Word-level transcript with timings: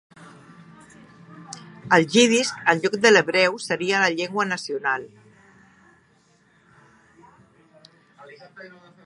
El 1.97 2.05
jiddisch, 2.13 2.49
en 2.73 2.81
lloc 2.85 2.97
de 3.03 3.11
l'hebreu, 3.11 3.59
seria 3.67 4.01
la 4.05 4.09
llengua 4.15 4.47
nacional. 4.53 5.05